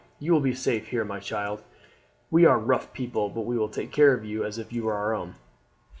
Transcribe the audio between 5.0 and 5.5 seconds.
own."